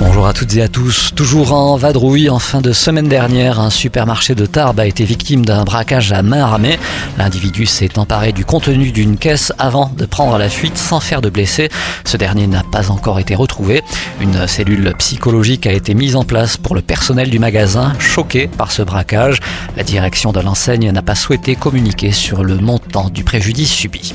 Bonjour 0.00 0.26
à 0.26 0.32
toutes 0.32 0.56
et 0.56 0.62
à 0.62 0.66
tous. 0.66 1.12
Toujours 1.14 1.52
en 1.52 1.76
vadrouille, 1.76 2.28
en 2.28 2.40
fin 2.40 2.60
de 2.60 2.72
semaine 2.72 3.06
dernière, 3.06 3.60
un 3.60 3.70
supermarché 3.70 4.34
de 4.34 4.44
Tarbes 4.44 4.80
a 4.80 4.86
été 4.86 5.04
victime 5.04 5.44
d'un 5.44 5.62
braquage 5.62 6.10
à 6.10 6.20
main 6.22 6.40
armée. 6.40 6.80
L'individu 7.16 7.64
s'est 7.64 7.96
emparé 7.96 8.32
du 8.32 8.44
contenu 8.44 8.90
d'une 8.90 9.16
caisse 9.16 9.52
avant 9.56 9.92
de 9.96 10.04
prendre 10.04 10.36
la 10.36 10.48
fuite 10.48 10.76
sans 10.76 10.98
faire 10.98 11.20
de 11.20 11.30
blessés. 11.30 11.68
Ce 12.04 12.16
dernier 12.16 12.48
n'a 12.48 12.64
pas 12.64 12.90
encore 12.90 13.20
été 13.20 13.36
retrouvé. 13.36 13.82
Une 14.20 14.48
cellule 14.48 14.94
psychologique 14.98 15.64
a 15.64 15.72
été 15.72 15.94
mise 15.94 16.16
en 16.16 16.24
place 16.24 16.56
pour 16.56 16.74
le 16.74 16.82
personnel 16.82 17.30
du 17.30 17.38
magasin, 17.38 17.92
choqué 18.00 18.48
par 18.48 18.72
ce 18.72 18.82
braquage. 18.82 19.38
La 19.76 19.84
direction 19.84 20.32
de 20.32 20.40
l'enseigne 20.40 20.90
n'a 20.90 21.02
pas 21.02 21.14
souhaité 21.14 21.54
communiquer 21.54 22.10
sur 22.10 22.42
le 22.42 22.56
montant 22.56 23.10
du 23.10 23.22
préjudice 23.22 23.70
subi. 23.70 24.12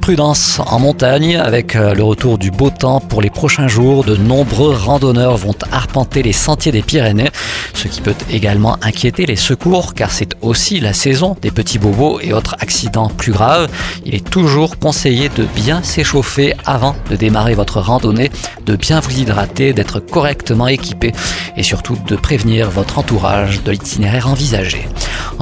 Prudence 0.00 0.60
en 0.66 0.80
montagne, 0.80 1.36
avec 1.36 1.74
le 1.74 2.02
retour 2.02 2.38
du 2.38 2.50
beau 2.50 2.70
temps 2.70 2.98
pour 2.98 3.22
les 3.22 3.30
prochains 3.30 3.68
jours, 3.68 4.02
de 4.02 4.16
nombreux 4.16 4.74
randonneurs 4.74 5.11
vont 5.20 5.54
arpenter 5.70 6.22
les 6.22 6.32
sentiers 6.32 6.72
des 6.72 6.82
Pyrénées, 6.82 7.30
ce 7.74 7.88
qui 7.88 8.00
peut 8.00 8.14
également 8.30 8.76
inquiéter 8.82 9.26
les 9.26 9.36
secours 9.36 9.94
car 9.94 10.10
c'est 10.10 10.34
aussi 10.40 10.80
la 10.80 10.92
saison 10.92 11.36
des 11.40 11.50
petits 11.50 11.78
bobos 11.78 12.20
et 12.20 12.32
autres 12.32 12.56
accidents 12.60 13.08
plus 13.08 13.32
graves. 13.32 13.68
Il 14.04 14.14
est 14.14 14.28
toujours 14.28 14.78
conseillé 14.78 15.28
de 15.28 15.44
bien 15.54 15.82
s'échauffer 15.82 16.54
avant 16.64 16.96
de 17.10 17.16
démarrer 17.16 17.54
votre 17.54 17.80
randonnée, 17.80 18.30
de 18.66 18.76
bien 18.76 19.00
vous 19.00 19.18
hydrater, 19.18 19.72
d'être 19.72 20.00
correctement 20.00 20.68
équipé 20.68 21.12
et 21.56 21.62
surtout 21.62 21.98
de 22.08 22.16
prévenir 22.16 22.70
votre 22.70 22.98
entourage 22.98 23.62
de 23.62 23.70
l'itinéraire 23.70 24.28
envisagé. 24.28 24.88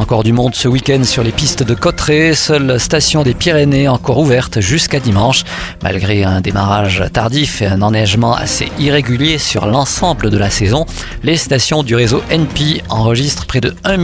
Encore 0.00 0.24
du 0.24 0.32
monde 0.32 0.54
ce 0.54 0.66
week-end 0.66 1.04
sur 1.04 1.22
les 1.22 1.30
pistes 1.30 1.62
de 1.62 1.74
Cotteret, 1.74 2.32
seule 2.32 2.80
station 2.80 3.22
des 3.22 3.34
Pyrénées 3.34 3.86
encore 3.86 4.16
ouverte 4.16 4.58
jusqu'à 4.60 4.98
dimanche. 4.98 5.44
Malgré 5.82 6.24
un 6.24 6.40
démarrage 6.40 7.04
tardif 7.12 7.60
et 7.60 7.66
un 7.66 7.82
enneigement 7.82 8.34
assez 8.34 8.72
irrégulier 8.78 9.36
sur 9.36 9.66
l'ensemble 9.66 10.30
de 10.30 10.38
la 10.38 10.48
saison, 10.48 10.86
les 11.22 11.36
stations 11.36 11.82
du 11.82 11.94
réseau 11.94 12.22
NP 12.30 12.82
enregistrent 12.88 13.44
près 13.44 13.60
de 13.60 13.74
1 13.84 13.98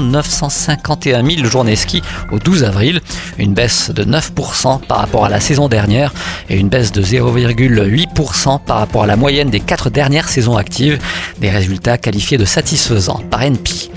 951 0.00 1.22
000 1.22 1.46
journées 1.46 1.76
ski 1.76 2.02
au 2.32 2.38
12 2.38 2.64
avril, 2.64 3.02
une 3.36 3.52
baisse 3.52 3.90
de 3.90 4.04
9% 4.04 4.80
par 4.86 4.96
rapport 4.96 5.26
à 5.26 5.28
la 5.28 5.38
saison 5.38 5.68
dernière 5.68 6.14
et 6.48 6.56
une 6.56 6.70
baisse 6.70 6.92
de 6.92 7.02
0,8% 7.02 8.58
par 8.64 8.78
rapport 8.78 9.02
à 9.02 9.06
la 9.06 9.16
moyenne 9.16 9.50
des 9.50 9.60
quatre 9.60 9.90
dernières 9.90 10.30
saisons 10.30 10.56
actives, 10.56 10.98
des 11.40 11.50
résultats 11.50 11.98
qualifiés 11.98 12.38
de 12.38 12.46
satisfaisants 12.46 13.20
par 13.30 13.42
NP. 13.42 13.90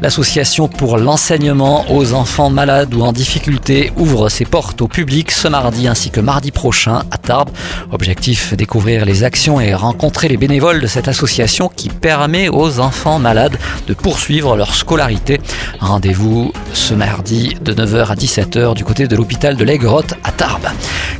L'association 0.00 0.68
pour 0.68 0.96
l'enseignement 0.96 1.84
aux 1.90 2.12
enfants 2.12 2.50
malades 2.50 2.94
ou 2.94 3.02
en 3.02 3.12
difficulté 3.12 3.92
ouvre 3.96 4.28
ses 4.28 4.44
portes 4.44 4.80
au 4.80 4.86
public 4.86 5.32
ce 5.32 5.48
mardi 5.48 5.88
ainsi 5.88 6.10
que 6.10 6.20
mardi 6.20 6.52
prochain 6.52 7.02
à 7.10 7.18
Tarbes. 7.18 7.50
Objectif 7.90 8.54
découvrir 8.54 9.04
les 9.04 9.24
actions 9.24 9.60
et 9.60 9.74
rencontrer 9.74 10.28
les 10.28 10.36
bénévoles 10.36 10.80
de 10.80 10.86
cette 10.86 11.08
association 11.08 11.68
qui 11.68 11.88
permet 11.88 12.48
aux 12.48 12.78
enfants 12.78 13.18
malades 13.18 13.58
de 13.88 13.94
poursuivre 13.94 14.56
leur 14.56 14.74
scolarité. 14.74 15.40
Rendez-vous 15.80 16.52
ce 16.72 16.94
mardi 16.94 17.56
de 17.60 17.74
9h 17.74 18.06
à 18.06 18.14
17h 18.14 18.74
du 18.74 18.84
côté 18.84 19.08
de 19.08 19.16
l'hôpital 19.16 19.56
de 19.56 19.64
l'Aigrotte 19.64 20.14
à 20.22 20.30
Tarbes. 20.30 20.68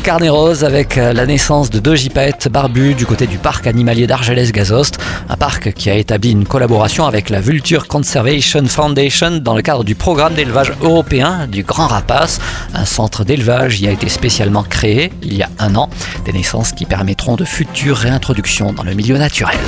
Carnet 0.09 0.31
rose 0.31 0.65
avec 0.65 0.97
la 0.97 1.27
naissance 1.27 1.69
de 1.69 1.81
deux 1.81 1.95
gypaètes 1.95 2.49
barbus 2.49 2.95
du 2.95 3.05
côté 3.05 3.27
du 3.27 3.37
parc 3.37 3.67
animalier 3.67 4.07
d'Argelès-Gazost, 4.07 4.99
un 5.29 5.37
parc 5.37 5.75
qui 5.75 5.91
a 5.91 5.97
établi 5.97 6.31
une 6.31 6.47
collaboration 6.47 7.05
avec 7.05 7.29
la 7.29 7.43
Vulture 7.43 7.89
Conservation 7.89 8.65
Foundation 8.65 9.33
dans 9.43 9.55
le 9.55 9.61
cadre 9.61 9.85
du 9.85 9.95
programme 9.95 10.33
d'élevage 10.33 10.73
européen 10.81 11.47
du 11.47 11.63
Grand 11.63 11.89
Rapace. 11.89 12.41
Un 12.73 12.87
centre 12.87 13.23
d'élevage 13.23 13.83
y 13.83 13.87
a 13.87 13.91
été 13.91 14.09
spécialement 14.09 14.63
créé 14.63 15.13
il 15.23 15.37
y 15.37 15.43
a 15.43 15.51
un 15.59 15.77
an. 15.77 15.91
Des 16.25 16.33
naissances 16.33 16.73
qui 16.73 16.87
permettront 16.87 17.37
de 17.37 17.45
futures 17.45 17.99
réintroductions 17.99 18.73
dans 18.73 18.85
le 18.85 18.95
milieu 18.95 19.19
naturel. 19.19 19.59